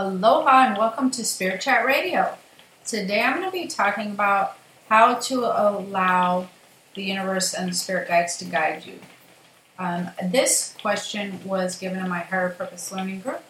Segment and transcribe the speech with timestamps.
[0.00, 2.34] Aloha and welcome to Spirit Chat Radio.
[2.86, 4.56] Today I'm going to be talking about
[4.88, 6.48] how to allow
[6.94, 8.98] the universe and spirit guides to guide you.
[9.78, 13.42] Um, this question was given in my Higher Purpose Learning Group,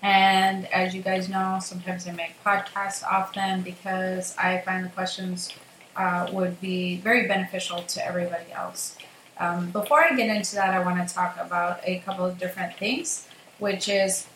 [0.00, 4.88] and as you guys know, sometimes I make podcasts off them because I find the
[4.88, 5.52] questions
[5.96, 8.96] uh, would be very beneficial to everybody else.
[9.36, 12.78] Um, before I get into that, I want to talk about a couple of different
[12.78, 13.28] things,
[13.58, 14.26] which is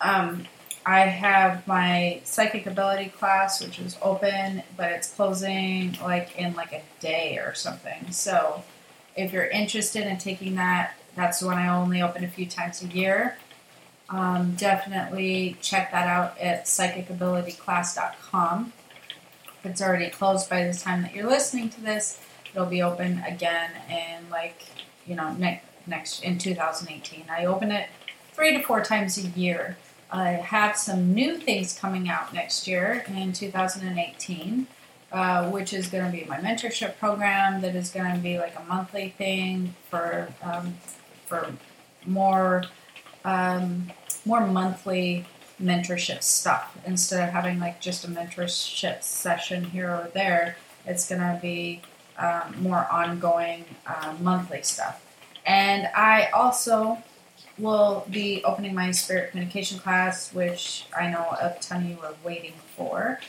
[0.00, 0.46] um,
[0.86, 6.72] I have my psychic ability class, which is open, but it's closing like in like
[6.72, 8.10] a day or something.
[8.10, 8.64] So
[9.16, 12.82] if you're interested in taking that, that's the one I only open a few times
[12.82, 13.36] a year.
[14.08, 18.72] Um, definitely check that out at psychicabilityclass.com.
[19.64, 22.20] It's already closed by the time that you're listening to this,
[22.54, 24.62] it'll be open again in like
[25.06, 27.24] you know next next in 2018.
[27.30, 27.88] I open it
[28.32, 29.76] three to four times a year.
[30.10, 34.66] I have some new things coming out next year in 2018,
[35.12, 37.60] uh, which is going to be my mentorship program.
[37.60, 40.74] That is going to be like a monthly thing for um,
[41.26, 41.52] for
[42.06, 42.64] more
[43.24, 43.90] um,
[44.24, 45.26] more monthly
[45.62, 50.56] mentorship stuff instead of having like just a mentorship session here or there.
[50.86, 51.82] It's going to be
[52.16, 55.04] um, more ongoing uh, monthly stuff.
[55.44, 56.98] And I also
[57.58, 62.14] will be opening my spirit communication class, which I know a ton of you are
[62.24, 63.20] waiting for.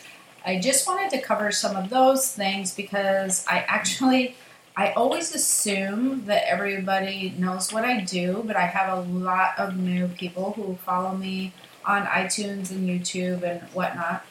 [0.45, 4.35] I just wanted to cover some of those things because I actually
[4.79, 9.75] I always assume that everybody knows what I do, but I have a lot of
[9.75, 11.51] new people who follow me
[11.83, 14.25] on iTunes and YouTube and whatnot.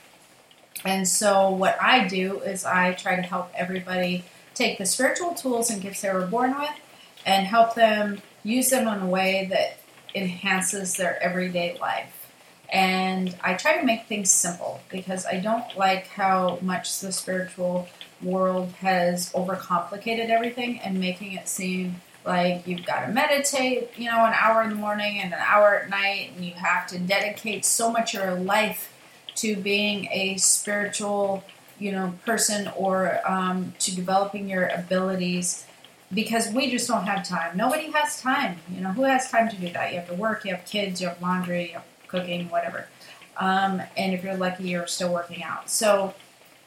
[0.84, 4.24] And so what I do is I try to help everybody
[4.54, 6.70] take the spiritual tools and gifts they were born with
[7.26, 9.77] and help them use them in a way that
[10.14, 12.14] enhances their everyday life.
[12.70, 17.88] And I try to make things simple because I don't like how much the spiritual
[18.22, 24.24] world has overcomplicated everything and making it seem like you've got to meditate, you know,
[24.24, 27.64] an hour in the morning and an hour at night, and you have to dedicate
[27.64, 28.92] so much of your life
[29.36, 31.42] to being a spiritual,
[31.78, 35.64] you know, person or um, to developing your abilities
[36.12, 37.56] because we just don't have time.
[37.56, 38.58] Nobody has time.
[38.74, 39.92] You know, who has time to do that?
[39.92, 42.88] You have to work, you have kids, you have laundry, you have cooking, whatever.
[43.36, 45.70] Um, and if you're lucky, you're still working out.
[45.70, 46.14] So,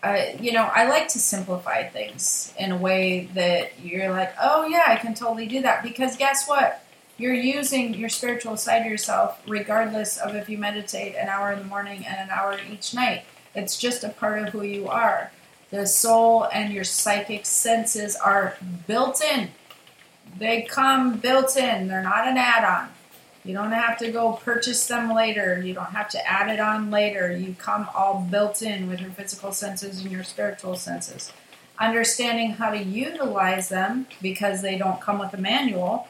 [0.03, 4.66] uh, you know, I like to simplify things in a way that you're like, oh,
[4.66, 5.84] yeah, I can totally do that.
[5.84, 6.84] Because guess what?
[7.18, 11.59] You're using your spiritual side of yourself regardless of if you meditate an hour in
[11.59, 13.25] the morning and an hour each night.
[13.53, 15.31] It's just a part of who you are.
[15.71, 19.49] The soul and your psychic senses are built in.
[20.37, 22.89] They come built in, they're not an add on.
[23.43, 25.59] You don't have to go purchase them later.
[25.59, 27.35] You don't have to add it on later.
[27.35, 31.31] You come all built in with your physical senses and your spiritual senses.
[31.79, 36.07] Understanding how to utilize them because they don't come with a manual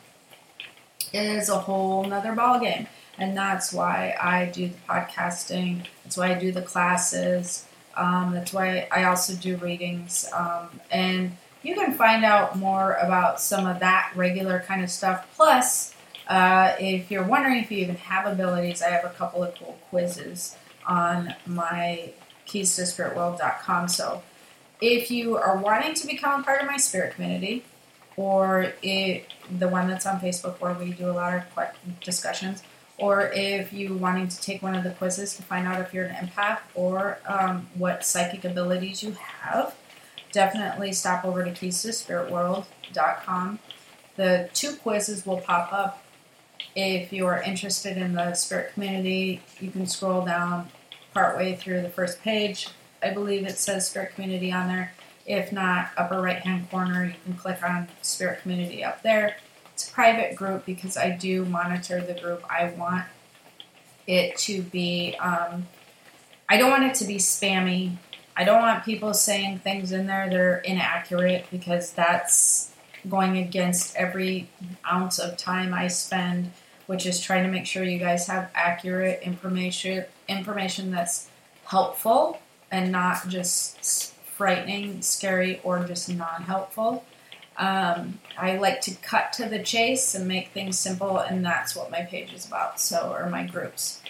[1.13, 2.87] is a whole nother ballgame.
[3.17, 5.85] And that's why I do the podcasting.
[6.03, 7.65] That's why I do the classes.
[7.95, 10.29] Um, that's why I also do readings.
[10.33, 15.27] Um, and you can find out more about some of that regular kind of stuff.
[15.35, 15.93] Plus,
[16.27, 19.77] uh, if you're wondering if you even have abilities, I have a couple of cool
[19.89, 20.55] quizzes
[20.87, 22.11] on my
[22.45, 23.87] keys to spiritworld.com.
[23.87, 24.23] So
[24.79, 27.63] if you are wanting to become a part of my spirit community,
[28.17, 29.25] or it,
[29.59, 31.43] the one that's on Facebook where we do a lot of
[32.01, 32.63] discussions,
[33.01, 36.05] or if you wanting to take one of the quizzes to find out if you're
[36.05, 39.75] an empath or um, what psychic abilities you have,
[40.31, 41.81] definitely stop over to keys
[43.25, 43.59] to.
[44.15, 46.03] The two quizzes will pop up
[46.75, 50.69] if you are interested in the spirit community, you can scroll down
[51.13, 52.69] partway through the first page.
[53.03, 54.93] I believe it says spirit community on there.
[55.25, 59.37] If not, upper right hand corner, you can click on spirit community up there.
[59.73, 62.43] It's a private group because I do monitor the group.
[62.49, 63.05] I want
[64.07, 65.67] it to be, um,
[66.49, 67.97] I don't want it to be spammy.
[68.35, 72.71] I don't want people saying things in there that are inaccurate because that's
[73.09, 74.49] going against every
[74.85, 76.51] ounce of time I spend
[76.91, 81.29] which is trying to make sure you guys have accurate information information that's
[81.63, 82.37] helpful
[82.69, 87.05] and not just frightening, scary, or just non-helpful.
[87.67, 91.91] Um, I like to cut to the chase and make things simple, and that's what
[91.91, 92.79] my page is about.
[92.79, 94.01] So, or my groups,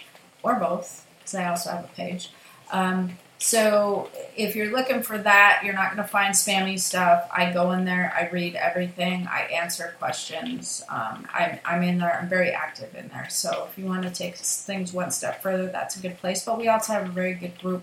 [0.42, 2.30] or both, because I also have a page.
[2.72, 7.18] Um, So if you're looking for that, you're not going to find spammy stuff.
[7.40, 10.84] I go in there, I read everything, I answer questions.
[10.88, 13.28] Um, I'm, I'm in there, I'm very active in there.
[13.30, 14.36] So if you want to take
[14.68, 16.44] things one step further, that's a good place.
[16.46, 17.82] But we also have a very good group,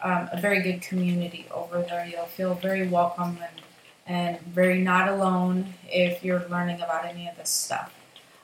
[0.00, 2.06] um, a very good community over there.
[2.06, 3.56] You'll feel very welcome and,
[4.06, 7.92] and very not alone if you're learning about any of this stuff.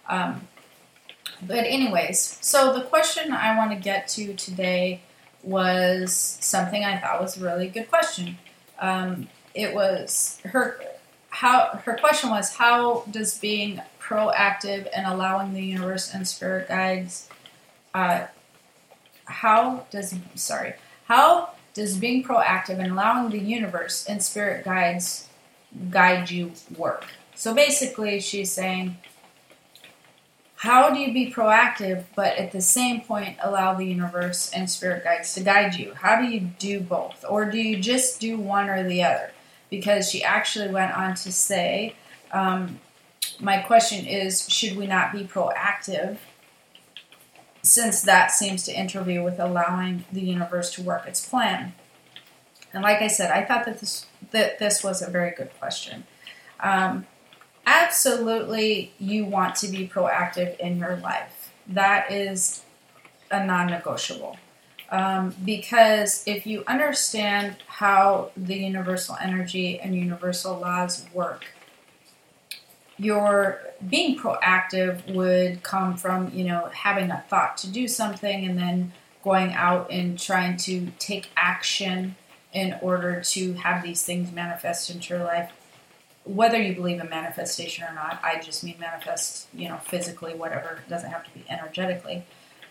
[0.08, 0.48] Um,
[1.42, 5.00] but, anyways, so the question I want to get to today
[5.42, 8.38] was something I thought was a really good question.
[8.78, 10.80] Um, it was her
[11.30, 17.28] how her question was how does being proactive and allowing the universe and spirit guides
[17.94, 18.26] uh,
[19.26, 20.74] how does sorry
[21.06, 25.28] how does being proactive and allowing the universe and spirit guides
[25.90, 28.96] guide you work so basically she's saying
[30.60, 35.04] how do you be proactive, but at the same point allow the universe and spirit
[35.04, 35.94] guides to guide you?
[35.94, 37.24] How do you do both?
[37.26, 39.32] Or do you just do one or the other?
[39.70, 41.94] Because she actually went on to say,
[42.30, 42.78] um,
[43.40, 46.18] my question is, should we not be proactive?
[47.62, 51.72] Since that seems to interview with allowing the universe to work its plan.
[52.74, 56.04] And like I said, I thought that this that this was a very good question.
[56.60, 57.06] Um,
[57.66, 61.52] absolutely you want to be proactive in your life.
[61.66, 62.62] That is
[63.30, 64.36] a non negotiable.
[64.90, 71.46] Um, because if you understand how the universal energy and universal laws work,
[72.98, 78.58] your being proactive would come from you know having a thought to do something and
[78.58, 78.92] then
[79.22, 82.16] going out and trying to take action
[82.52, 85.52] in order to have these things manifest into your life
[86.24, 90.80] whether you believe in manifestation or not, I just mean manifest, you know, physically, whatever.
[90.86, 92.24] It doesn't have to be energetically.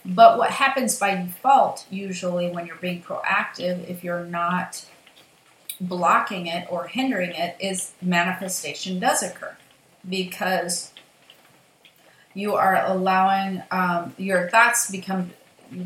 [0.05, 4.85] But what happens by default, usually when you're being proactive, if you're not
[5.81, 9.57] blocking it or hindering it, is manifestation does occur
[10.07, 10.93] because
[12.33, 15.31] you are allowing um, your thoughts to become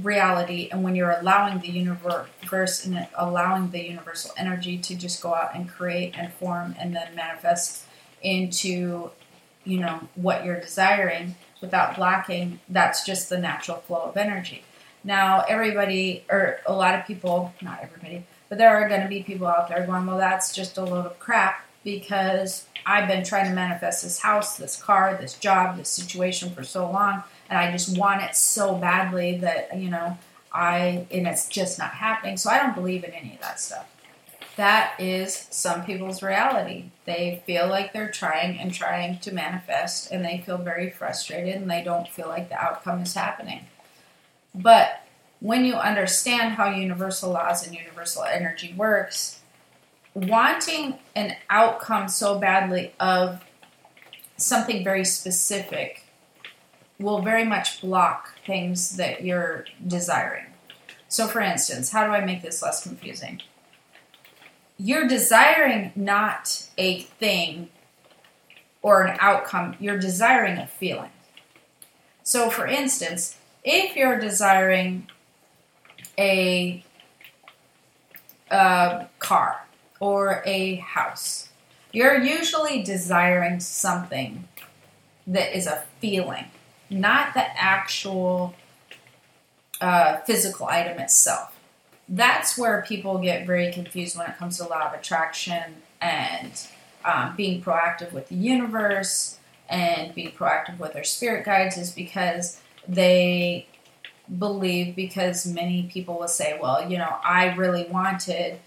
[0.02, 5.34] reality and when you're allowing the universe and allowing the universal energy to just go
[5.34, 7.86] out and create and form and then manifest
[8.22, 9.10] into
[9.64, 14.64] you know what you're desiring without blocking that's just the natural flow of energy.
[15.04, 19.24] Now everybody or a lot of people not everybody but there are going to be
[19.24, 23.46] people out there going well that's just a load of crap because i've been trying
[23.46, 27.72] to manifest this house this car this job this situation for so long and I
[27.72, 30.18] just want it so badly that you know
[30.52, 32.36] I and it's just not happening.
[32.36, 33.88] So I don't believe in any of that stuff.
[34.56, 36.86] That is some people's reality.
[37.06, 41.70] They feel like they're trying and trying to manifest, and they feel very frustrated, and
[41.70, 43.66] they don't feel like the outcome is happening.
[44.56, 45.04] But
[45.40, 49.42] when you understand how universal laws and universal energy works,
[50.16, 53.44] wanting an outcome so badly of
[54.38, 56.03] something very specific
[57.00, 60.46] will very much block things that you're desiring.
[61.08, 63.42] So, for instance, how do I make this less confusing?
[64.78, 67.70] You're desiring not a thing
[68.82, 71.12] or an outcome, you're desiring a feeling.
[72.24, 75.08] So, for instance, if you're desiring
[76.18, 76.84] a,
[78.52, 79.66] a car
[80.00, 81.50] or a house,
[81.92, 84.48] you're usually desiring something
[85.28, 86.46] that is a feeling
[86.94, 88.54] not the actual
[89.82, 91.56] uh, physical item itself.
[92.08, 96.68] That's where people get very confused when it comes to law of attraction and
[97.06, 102.62] um, being proactive with the universe and being proactive with their spirit guides is because
[102.88, 103.66] they
[104.38, 108.58] believe because many people will say well you know i really wanted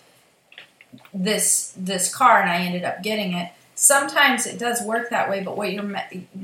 [1.14, 5.44] this this car and i ended up getting it sometimes it does work that way,
[5.44, 5.84] but what you're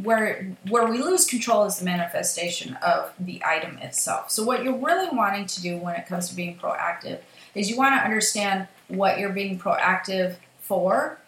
[0.02, 4.30] where where we lose control is the manifestation of the item itself.
[4.30, 7.18] So what you're really wanting to do when it comes to being proactive
[7.54, 11.18] is you want to understand what you're being proactive for,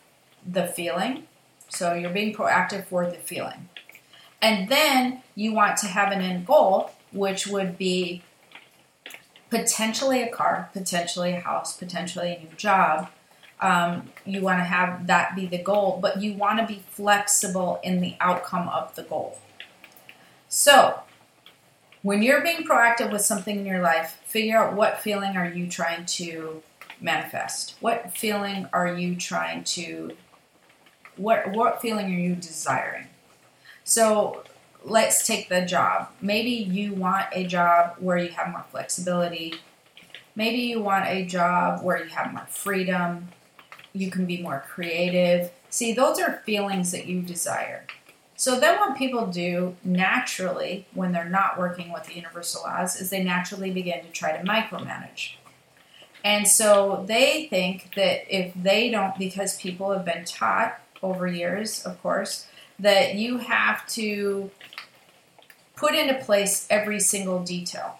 [0.47, 1.27] the feeling.
[1.69, 3.69] So you're being proactive for the feeling.
[4.41, 8.23] And then you want to have an end goal, which would be
[9.49, 13.09] potentially a car, potentially a house, potentially a new job,
[13.61, 17.81] um, you want to have that be the goal, but you want to be flexible
[17.83, 19.39] in the outcome of the goal.
[20.49, 21.01] So,
[22.03, 25.67] when you're being proactive with something in your life, figure out what feeling are you
[25.67, 26.63] trying to
[27.01, 27.77] manifest?
[27.81, 30.17] What feeling are you trying to
[31.17, 33.07] what what feeling are you desiring?
[33.85, 34.45] So,
[34.83, 36.09] let's take the job.
[36.21, 39.55] Maybe you want a job where you have more flexibility
[40.37, 43.29] Maybe you want a job where you have more freedom,
[43.95, 45.51] you can be more creative.
[45.71, 47.87] See, those are feelings that you desire.
[48.37, 53.09] So then what people do naturally when they're not working with the universal laws is
[53.09, 55.35] they naturally begin to try to micromanage.
[56.25, 61.85] And so they think that if they don't, because people have been taught over years,
[61.85, 62.47] of course,
[62.79, 64.51] that you have to
[65.77, 67.99] put into place every single detail.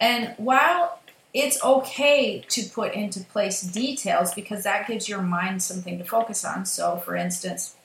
[0.00, 0.99] And while
[1.32, 6.44] it's okay to put into place details because that gives your mind something to focus
[6.44, 6.66] on.
[6.66, 7.76] So, for instance,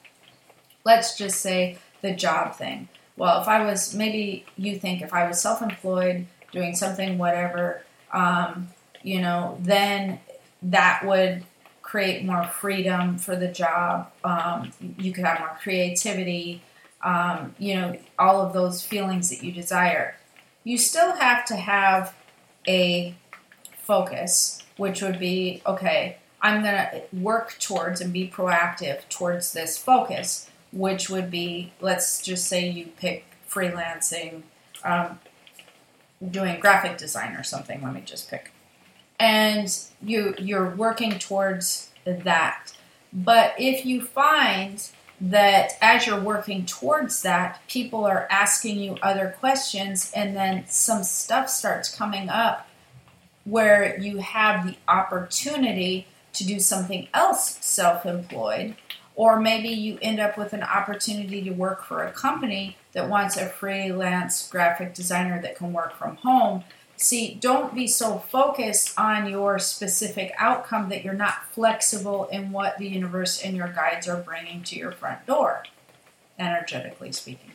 [0.84, 2.90] let's just say the job thing.
[3.18, 7.84] Well, if I was, maybe you think if I was self employed, doing something, whatever,
[8.12, 8.70] um,
[9.04, 10.20] you know, then
[10.64, 11.44] that would
[11.82, 14.12] create more freedom for the job.
[14.24, 16.64] Um, you could have more creativity,
[17.04, 20.16] um, you know, all of those feelings that you desire.
[20.64, 22.16] You still have to have
[22.68, 23.14] a
[23.86, 29.78] focus, which would be okay, I'm going to work towards and be proactive towards this
[29.78, 34.44] focus, which would be, let's just say you pick freelancing,
[34.84, 35.20] um,
[36.30, 37.82] doing graphic design or something.
[37.82, 38.52] Let me just pick.
[39.20, 42.74] And you you're working towards that.
[43.14, 44.88] But if you find
[45.22, 51.04] that as you're working towards that, people are asking you other questions, and then some
[51.04, 52.68] stuff starts coming up
[53.46, 58.76] where you have the opportunity to do something else self employed,
[59.16, 63.38] or maybe you end up with an opportunity to work for a company that wants
[63.38, 66.64] a freelance graphic designer that can work from home.
[66.98, 72.78] See, don't be so focused on your specific outcome that you're not flexible in what
[72.78, 75.64] the universe and your guides are bringing to your front door,
[76.40, 77.52] energetically speaking.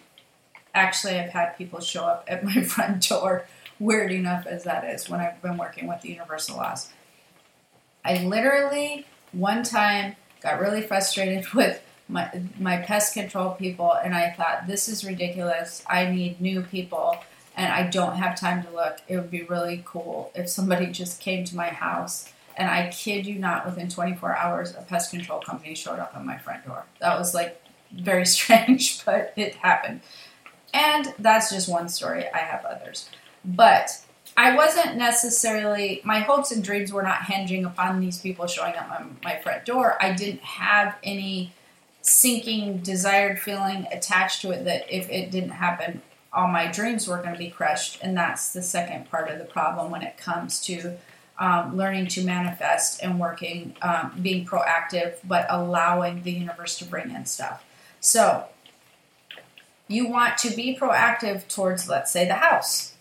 [0.75, 3.47] Actually, I've had people show up at my front door
[3.81, 6.91] weird enough as that is when I've been working with the universal laws.
[8.05, 14.31] I literally one time got really frustrated with my my pest control people and I
[14.31, 15.83] thought this is ridiculous.
[15.89, 17.17] I need new people
[17.57, 18.99] and I don't have time to look.
[19.09, 23.27] It would be really cool if somebody just came to my house and I kid
[23.27, 26.85] you not within 24 hours a pest control company showed up at my front door.
[27.01, 30.01] That was like very strange, but it happened.
[30.73, 32.27] And that's just one story.
[32.33, 33.09] I have others.
[33.45, 34.05] But
[34.37, 38.91] I wasn't necessarily, my hopes and dreams were not hinging upon these people showing up
[38.91, 40.03] on my front door.
[40.03, 41.53] I didn't have any
[42.03, 47.19] sinking, desired feeling attached to it that if it didn't happen, all my dreams were
[47.19, 47.99] going to be crushed.
[48.03, 50.97] And that's the second part of the problem when it comes to
[51.39, 57.11] um, learning to manifest and working, um, being proactive, but allowing the universe to bring
[57.11, 57.65] in stuff.
[57.99, 58.45] So,
[59.89, 62.95] you want to be proactive towards, let's say, the house.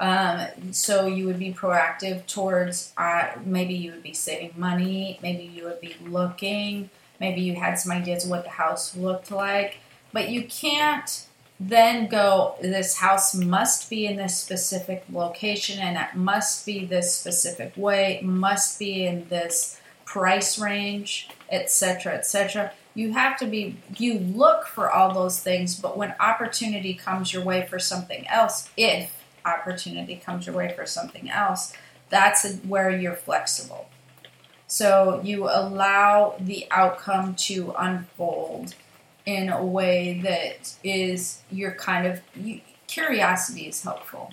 [0.00, 5.44] Um, so you would be proactive towards uh, maybe you would be saving money, maybe
[5.44, 6.88] you would be looking,
[7.20, 9.76] maybe you had some ideas of what the house looked like,
[10.10, 11.26] but you can't
[11.60, 17.14] then go, this house must be in this specific location and it must be this
[17.14, 22.72] specific way, must be in this price range, etc., etc.
[22.94, 27.44] You have to be, you look for all those things, but when opportunity comes your
[27.44, 31.72] way for something else, if opportunity comes your way for something else,
[32.08, 33.88] that's where you're flexible.
[34.66, 38.74] So you allow the outcome to unfold
[39.26, 44.32] in a way that is your kind of you, curiosity is helpful.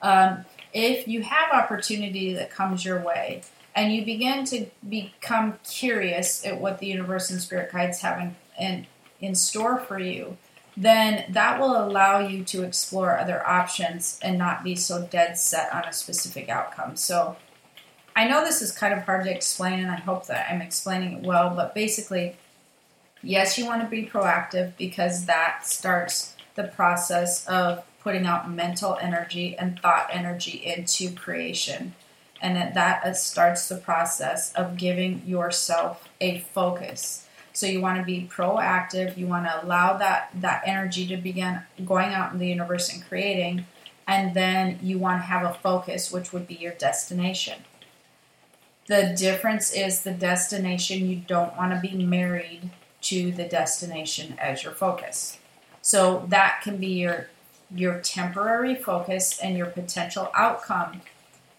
[0.00, 3.42] Um, if you have opportunity that comes your way
[3.74, 8.36] and you begin to become curious at what the universe and spirit guides have in,
[8.58, 8.86] in,
[9.20, 10.36] in store for you,
[10.76, 15.72] then that will allow you to explore other options and not be so dead set
[15.72, 16.96] on a specific outcome.
[16.96, 17.36] So
[18.16, 21.18] I know this is kind of hard to explain, and I hope that I'm explaining
[21.18, 22.36] it well, but basically,
[23.22, 28.98] yes, you want to be proactive because that starts the process of putting out mental
[29.00, 31.94] energy and thought energy into creation.
[32.40, 37.21] And that, that starts the process of giving yourself a focus
[37.52, 39.16] so you want to be proactive.
[39.16, 43.06] You want to allow that that energy to begin going out in the universe and
[43.06, 43.66] creating,
[44.06, 47.64] and then you want to have a focus, which would be your destination.
[48.86, 51.08] The difference is the destination.
[51.08, 52.70] You don't want to be married
[53.02, 55.38] to the destination as your focus.
[55.82, 57.28] So that can be your
[57.74, 61.00] your temporary focus and your potential outcome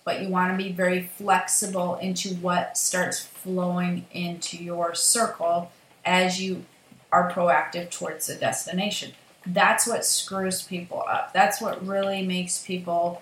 [0.03, 5.71] but you want to be very flexible into what starts flowing into your circle
[6.05, 6.65] as you
[7.11, 9.11] are proactive towards the destination.
[9.45, 11.33] That's what screws people up.
[11.33, 13.21] That's what really makes people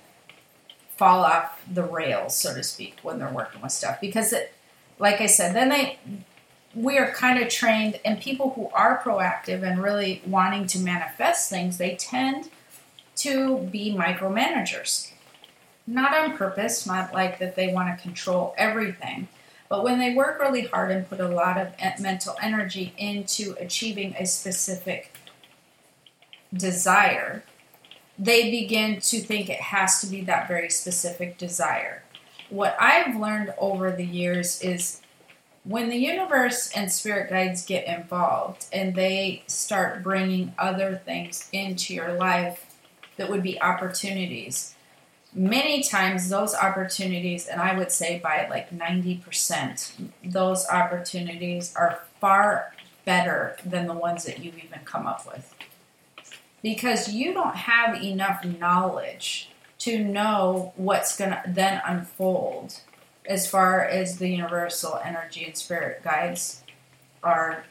[0.95, 3.99] fall off the rails, so to speak, when they're working with stuff.
[3.99, 4.53] Because, it,
[4.99, 5.99] like I said, then they
[6.73, 11.49] we are kind of trained, and people who are proactive and really wanting to manifest
[11.49, 12.49] things, they tend
[13.17, 15.11] to be micromanagers.
[15.85, 19.27] Not on purpose, not like that they want to control everything,
[19.71, 24.13] but when they work really hard and put a lot of mental energy into achieving
[24.19, 25.13] a specific
[26.53, 27.45] desire,
[28.19, 32.03] they begin to think it has to be that very specific desire.
[32.49, 34.99] What I've learned over the years is
[35.63, 41.93] when the universe and spirit guides get involved and they start bringing other things into
[41.93, 42.75] your life
[43.15, 44.75] that would be opportunities,
[45.33, 49.91] many times those opportunities, and I would say by like 90%,
[50.23, 52.73] those opportunities are far
[53.05, 55.53] better than the ones that you've even come up with
[56.61, 62.79] because you don't have enough knowledge to know what's going to then unfold
[63.25, 66.63] as far as the universal energy and spirit guides
[67.23, 67.63] are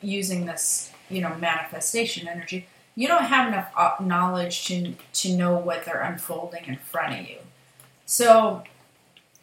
[0.00, 2.66] using this, you know, manifestation energy.
[2.98, 7.28] You don't have enough uh, knowledge to to know what they're unfolding in front of
[7.28, 7.38] you.
[8.06, 8.64] So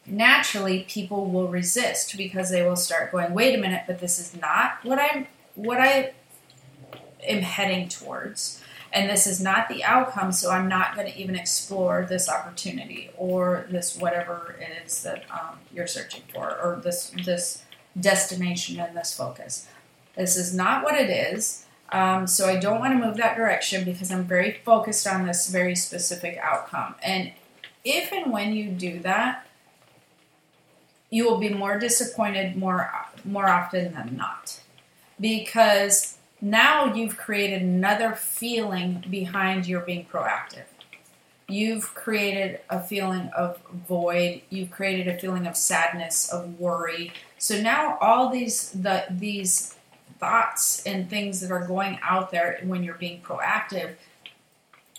[0.05, 4.35] naturally people will resist because they will start going, "Wait a minute, but this is
[4.35, 6.11] not what I'm what I
[7.23, 8.61] am heading towards."
[8.95, 13.11] and this is not the outcome, so I'm not going to even explore this opportunity
[13.17, 17.63] or this whatever it is that um, you're searching for, or this this
[17.99, 19.67] destination and this focus.
[20.15, 21.64] This is not what it is.
[21.91, 25.49] Um, so I don't want to move that direction because I'm very focused on this
[25.49, 26.95] very specific outcome.
[27.03, 27.31] And
[27.83, 29.45] if and when you do that,
[31.09, 32.91] you will be more disappointed more
[33.23, 34.59] more often than not
[35.19, 40.65] because now you've created another feeling behind your being proactive.
[41.47, 44.41] You've created a feeling of void.
[44.49, 47.13] You've created a feeling of sadness, of worry.
[47.37, 49.74] So now all these the these
[50.25, 53.93] thoughts and things that are going out there when you're being proactive.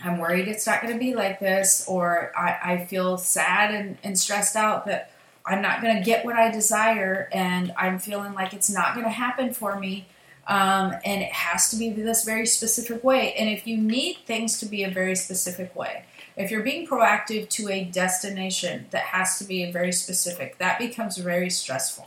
[0.04, 3.98] I'm worried it's not going to be like this, or I, I feel sad and,
[4.04, 5.10] and stressed out that
[5.44, 9.06] I'm not going to get what I desire, and I'm feeling like it's not going
[9.06, 10.06] to happen for me
[10.48, 13.34] um, and it has to be this very specific way.
[13.34, 16.04] And if you need things to be a very specific way,
[16.36, 20.78] if you're being proactive to a destination that has to be a very specific, that
[20.78, 22.06] becomes very stressful.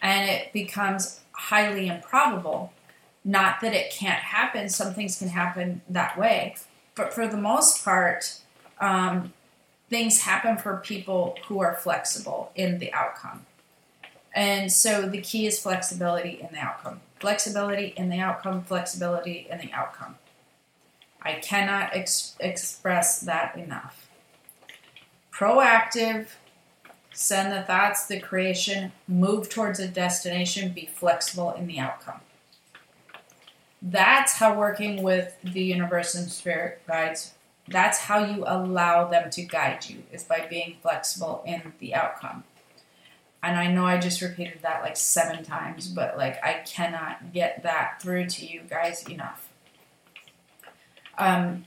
[0.00, 2.72] And it becomes highly improbable.
[3.24, 6.56] Not that it can't happen, some things can happen that way.
[6.94, 8.40] But for the most part,
[8.80, 9.32] um,
[9.90, 13.46] things happen for people who are flexible in the outcome.
[14.34, 17.00] And so the key is flexibility in the outcome.
[17.20, 20.16] Flexibility in the outcome, flexibility in the outcome.
[21.22, 24.08] I cannot ex- express that enough.
[25.32, 26.28] Proactive,
[27.16, 32.20] send the thoughts, the creation, move towards a destination, be flexible in the outcome.
[33.82, 37.34] That's how working with the universe and spirit guides,
[37.68, 42.44] that's how you allow them to guide you, is by being flexible in the outcome
[43.46, 47.62] and I know I just repeated that like seven times, but like I cannot get
[47.62, 49.48] that through to you guys enough.
[51.16, 51.64] Um,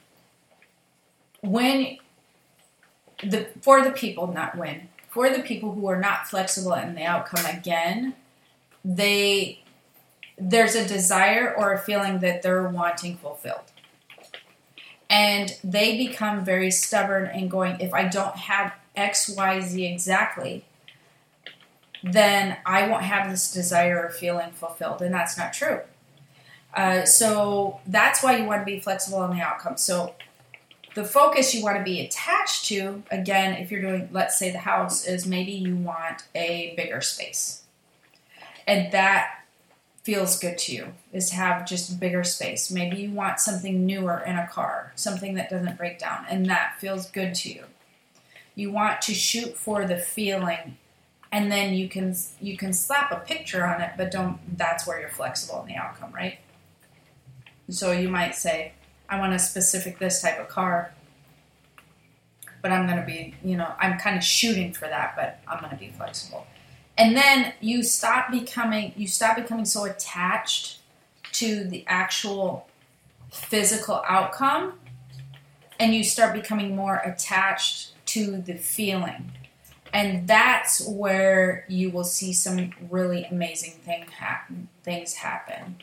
[1.42, 1.98] when
[3.24, 7.04] the for the people, not when, for the people who are not flexible in the
[7.04, 8.16] outcome again,
[8.86, 9.64] they
[10.38, 13.72] there's a desire or a feeling that they're wanting fulfilled.
[15.10, 20.64] And they become very stubborn and going, if I don't have X, Y, Z exactly,
[22.04, 25.02] then I won't have this desire or feeling fulfilled.
[25.02, 25.82] And that's not true.
[26.74, 29.78] Uh, so that's why you want to be flexible in the outcome.
[29.78, 30.14] So
[30.96, 34.60] the focus you want to be attached to, again, if you're doing, let's say the
[34.60, 37.64] house, is maybe you want a bigger space.
[38.68, 39.44] And that
[40.04, 42.72] feels good to you, is to have just bigger space.
[42.72, 46.76] Maybe you want something newer in a car, something that doesn't break down, and that
[46.80, 47.64] feels good to you.
[48.56, 50.78] You want to shoot for the feeling
[51.32, 55.00] and then you can you can slap a picture on it but don't that's where
[55.00, 56.40] you're flexible in the outcome right
[57.70, 58.74] so you might say
[59.10, 60.92] i want a specific this type of car
[62.62, 65.60] but i'm going to be you know i'm kind of shooting for that but i'm
[65.60, 66.46] going to be flexible.
[67.00, 70.80] And then you stop becoming you stop becoming so attached
[71.32, 72.68] to the actual
[73.32, 74.74] physical outcome
[75.80, 79.32] and you start becoming more attached to the feeling.
[79.94, 85.78] And that's where you will see some really amazing thing happen, things happen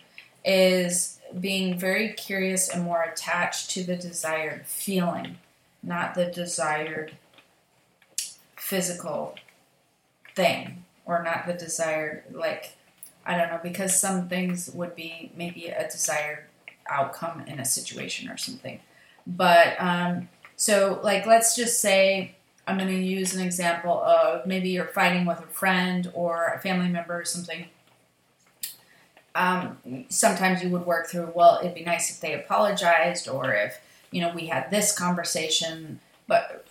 [0.47, 5.37] is being very curious and more attached to the desired feeling
[5.83, 7.13] not the desired
[8.57, 9.35] physical
[10.35, 12.77] thing or not the desired like
[13.25, 16.45] I don't know because some things would be maybe a desired
[16.89, 18.79] outcome in a situation or something.
[19.27, 24.71] But um, so like let's just say I'm going to use an example of maybe
[24.71, 27.67] you're fighting with a friend or a family member or something.
[29.37, 33.79] Um, sometimes you would work through, well, it'd be nice if they apologized or if,
[34.11, 36.01] you know, we had this conversation.
[36.27, 36.67] But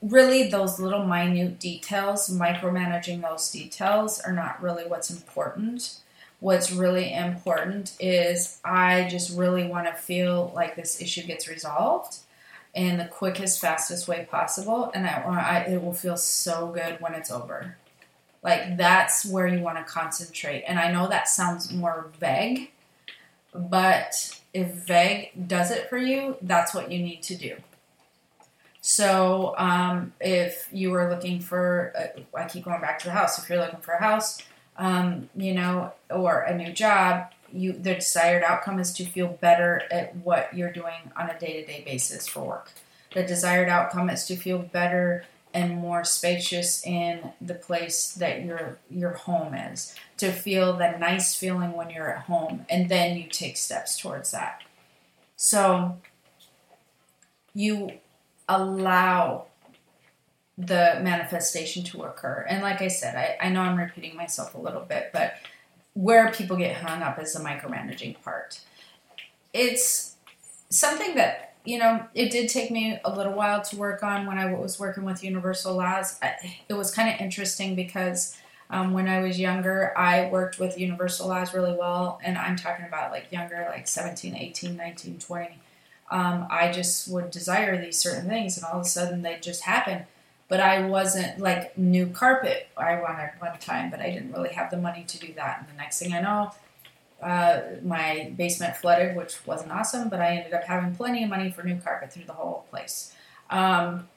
[0.00, 5.98] really, those little minute details, micromanaging those details, are not really what's important.
[6.38, 12.18] What's really important is I just really want to feel like this issue gets resolved
[12.72, 17.14] in the quickest, fastest way possible, and I, I it will feel so good when
[17.14, 17.76] it's over.
[18.46, 20.62] Like that's where you want to concentrate.
[20.68, 22.70] And I know that sounds more vague,
[23.52, 27.56] but if vague does it for you, that's what you need to do.
[28.80, 33.36] So um, if you were looking for, uh, I keep going back to the house.
[33.36, 34.40] If you're looking for a house,
[34.76, 39.82] um, you know, or a new job, you the desired outcome is to feel better
[39.90, 42.70] at what you're doing on a day-to-day basis for work.
[43.12, 45.24] The desired outcome is to feel better
[45.56, 49.94] and more spacious in the place that your your home is.
[50.18, 54.30] To feel the nice feeling when you're at home and then you take steps towards
[54.30, 54.62] that.
[55.36, 55.96] So
[57.54, 57.92] you
[58.48, 59.46] allow
[60.58, 62.46] the manifestation to occur.
[62.48, 65.34] And like I said, I, I know I'm repeating myself a little bit, but
[65.94, 68.60] where people get hung up is the micromanaging part.
[69.52, 70.16] It's
[70.70, 74.38] something that, you know, it did take me a little while to work on when
[74.38, 76.18] I was working with Universal Laws.
[76.68, 78.36] It was kind of interesting because
[78.70, 82.20] um, when I was younger, I worked with Universal Laws really well.
[82.24, 85.58] And I'm talking about like younger, like 17, 18, 19, 20.
[86.10, 89.62] Um, I just would desire these certain things, and all of a sudden they just
[89.62, 90.06] happen
[90.48, 92.68] but I wasn't like new carpet.
[92.76, 95.60] I wanted one time, but I didn't really have the money to do that.
[95.60, 96.52] And the next thing I know,
[97.22, 101.50] uh, my basement flooded, which wasn't awesome, but I ended up having plenty of money
[101.50, 103.14] for new carpet through the whole place.
[103.50, 104.08] Um,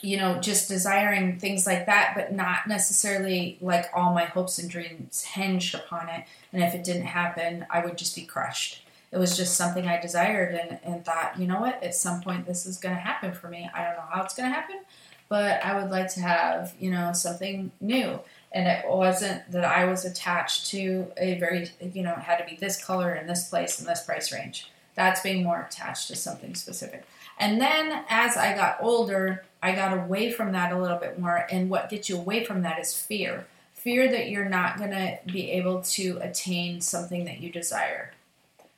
[0.00, 4.70] you know, just desiring things like that, but not necessarily like all my hopes and
[4.70, 6.24] dreams hinged upon it.
[6.52, 8.86] And if it didn't happen, I would just be crushed.
[9.10, 12.46] It was just something I desired and, and thought, you know what, at some point
[12.46, 13.68] this is going to happen for me.
[13.74, 14.80] I don't know how it's going to happen,
[15.28, 18.20] but I would like to have, you know, something new.
[18.54, 22.44] And it wasn't that I was attached to a very, you know, it had to
[22.44, 24.70] be this color in this place in this price range.
[24.94, 27.04] That's being more attached to something specific.
[27.38, 31.46] And then as I got older, I got away from that a little bit more.
[31.50, 33.46] And what gets you away from that is fear
[33.82, 38.12] fear that you're not going to be able to attain something that you desire.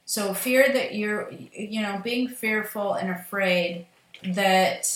[0.07, 3.87] So, fear that you're, you know, being fearful and afraid
[4.23, 4.91] that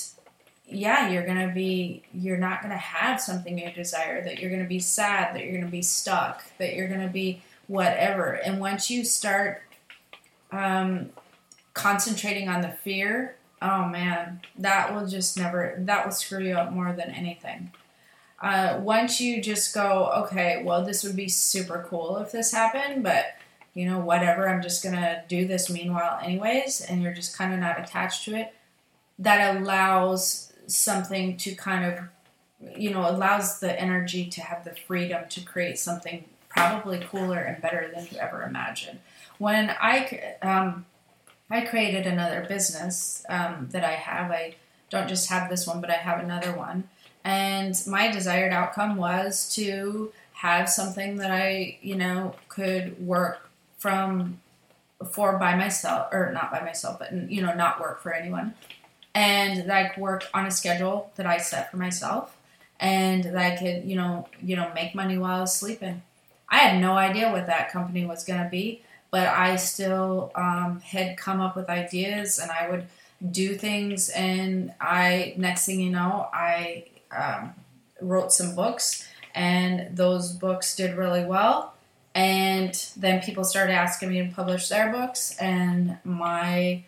[0.71, 4.79] yeah, you're to be, you're not to have something you desire, that you're to be
[4.79, 8.33] sad, that you're to be stuck, that you're to be whatever.
[8.33, 9.63] And once you start
[10.53, 11.11] um,
[11.73, 16.73] concentrating on the fear, oh man, that will just never, that will screw you up
[16.73, 17.73] more than anything.
[18.41, 23.03] Uh, once you just go, okay, well, this would be super cool if this happened,
[23.03, 23.25] but
[23.75, 27.61] you know, whatever, I'm just gonna do this meanwhile, anyways, and you're just kind of
[27.61, 28.53] not attached to it,
[29.19, 35.25] that allows something to kind of you know allows the energy to have the freedom
[35.29, 39.01] to create something probably cooler and better than you ever imagined.
[39.39, 40.87] When i um,
[41.51, 44.55] i created another business um, that i have i
[44.91, 46.89] don't just have this one but i have another one.
[47.25, 54.41] And my desired outcome was to have something that i you know could work from
[55.13, 58.55] for by myself or not by myself but you know not work for anyone
[59.15, 62.37] and I work on a schedule that I set for myself
[62.81, 66.03] and that I could, you know, you know, make money while I was sleeping.
[66.49, 70.81] I had no idea what that company was going to be, but I still um,
[70.81, 72.87] had come up with ideas and I would
[73.33, 74.09] do things.
[74.11, 77.55] And I, next thing you know, I um,
[78.01, 81.75] wrote some books and those books did really well.
[82.15, 86.83] And then people started asking me to publish their books, and my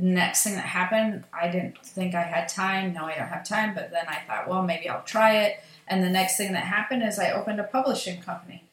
[0.00, 2.92] next thing that happened, I didn't think I had time.
[2.92, 3.74] No, I don't have time.
[3.74, 5.60] But then I thought, well, maybe I'll try it.
[5.86, 8.64] And the next thing that happened is I opened a publishing company.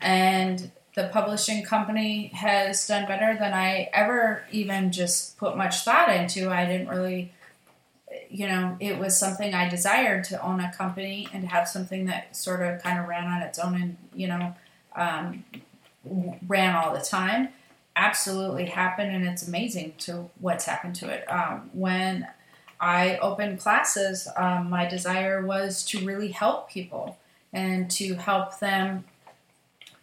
[0.00, 6.08] And the publishing company has done better than I ever even just put much thought
[6.14, 6.50] into.
[6.50, 7.32] I didn't really,
[8.28, 12.34] you know, it was something I desired to own a company and have something that
[12.36, 14.54] sort of kind of ran on its own and, you know,
[14.96, 15.44] um,
[16.46, 17.50] ran all the time
[17.96, 21.30] absolutely happened, and it's amazing to what's happened to it.
[21.30, 22.26] Um, when
[22.80, 27.18] I opened classes, um, my desire was to really help people
[27.52, 29.04] and to help them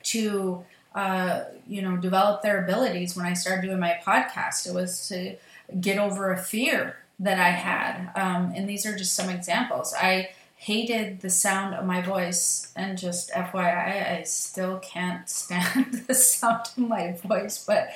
[0.04, 0.64] to,
[0.96, 3.16] uh, you know, develop their abilities.
[3.16, 5.36] When I started doing my podcast, it was to
[5.82, 8.12] get over a fear that I had.
[8.16, 9.94] Um, and these are just some examples.
[9.94, 16.14] I hated the sound of my voice, and just FYI, I still can't stand the
[16.14, 17.90] sound of my voice, but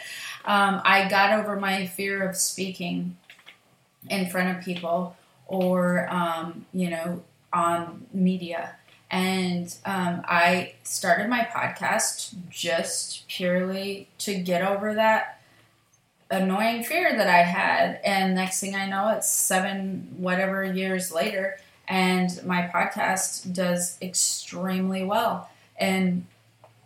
[0.45, 3.17] um, I got over my fear of speaking
[4.09, 5.15] in front of people
[5.47, 8.75] or, um, you know, on media.
[9.09, 15.41] And um, I started my podcast just purely to get over that
[16.29, 17.99] annoying fear that I had.
[18.05, 25.03] And next thing I know, it's seven whatever years later, and my podcast does extremely
[25.03, 25.49] well.
[25.77, 26.25] And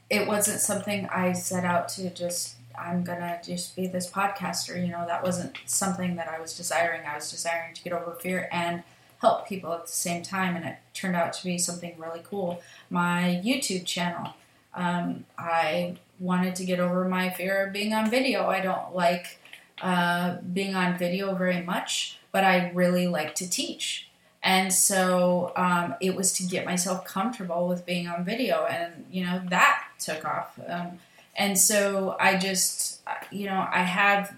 [0.09, 4.75] it wasn't something I set out to just I'm gonna just be this podcaster.
[4.81, 7.01] You know, that wasn't something that I was desiring.
[7.07, 8.83] I was desiring to get over fear and
[9.21, 12.61] help people at the same time, and it turned out to be something really cool.
[12.89, 14.33] My YouTube channel,
[14.73, 18.47] um, I wanted to get over my fear of being on video.
[18.47, 19.39] I don't like
[19.81, 24.09] uh, being on video very much, but I really like to teach.
[24.45, 29.25] And so um, it was to get myself comfortable with being on video, and you
[29.25, 30.59] know that took off.
[30.69, 30.99] Um,
[31.35, 34.37] and so I just, you know, I have,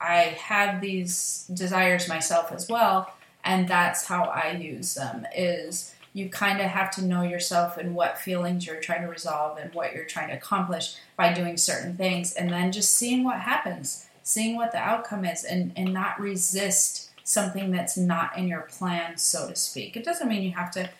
[0.00, 3.12] I have these desires myself as well,
[3.44, 5.26] and that's how I use them.
[5.36, 9.58] Is you kind of have to know yourself and what feelings you're trying to resolve
[9.58, 13.40] and what you're trying to accomplish by doing certain things, and then just seeing what
[13.40, 18.62] happens, seeing what the outcome is, and and not resist something that's not in your
[18.62, 19.96] plan, so to speak.
[19.96, 20.90] It doesn't mean you have to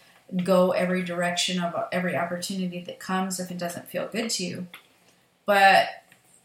[0.44, 4.66] go every direction of every opportunity that comes if it doesn't feel good to you
[5.46, 5.88] but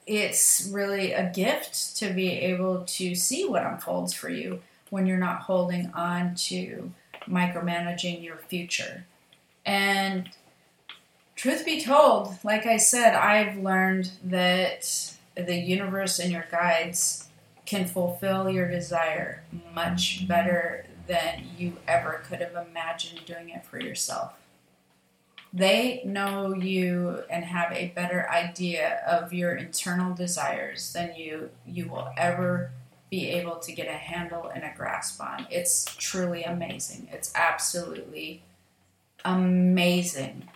[0.06, 5.18] it's really a gift to be able to see what unfolds for you when you're
[5.18, 6.92] not holding on to
[7.28, 9.06] micromanaging your future.
[9.66, 10.30] And
[11.36, 17.27] truth be told, like I said, I've learned that the universe and your guides
[17.68, 19.44] can fulfill your desire
[19.76, 24.34] much better than you ever could have imagined doing it for yourself
[25.54, 31.88] they know you and have a better idea of your internal desires than you you
[31.88, 32.72] will ever
[33.10, 35.48] be able to get a handle and a grasp on.
[35.50, 37.08] It's truly amazing.
[37.12, 38.44] It's absolutely
[39.24, 40.50] amazing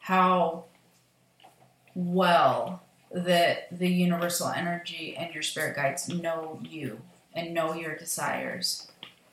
[0.00, 0.64] how
[1.94, 7.00] well that the universal energy and your spirit guides know you
[7.34, 8.90] and know your desires.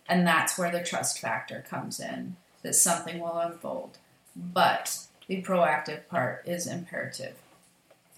[0.08, 3.98] And that's where the trust factor comes in that something will unfold
[4.36, 7.36] but the proactive part is imperative.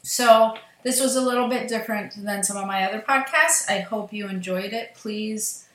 [0.03, 3.69] So, this was a little bit different than some of my other podcasts.
[3.69, 4.95] I hope you enjoyed it.
[4.95, 5.67] Please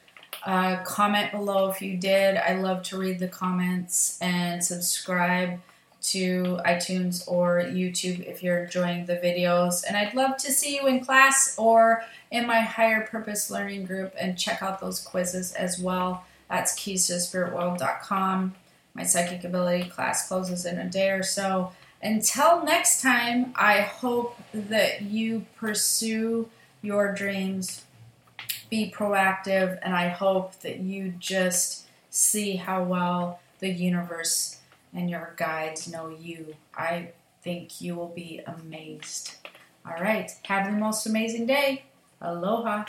[0.46, 2.36] uh, comment below if you did.
[2.36, 5.60] I love to read the comments and subscribe
[6.02, 9.84] to iTunes or YouTube if you're enjoying the videos.
[9.86, 14.12] And I'd love to see you in class or in my higher purpose learning group
[14.18, 16.24] and check out those quizzes as well.
[16.50, 18.54] That's keys to spiritworld.com.
[18.94, 21.72] My psychic ability class closes in a day or so.
[22.02, 26.48] Until next time, I hope that you pursue
[26.82, 27.84] your dreams,
[28.68, 34.58] be proactive, and I hope that you just see how well the universe
[34.94, 36.54] and your guides know you.
[36.76, 39.36] I think you will be amazed.
[39.84, 41.84] All right, have the most amazing day.
[42.20, 42.84] Aloha.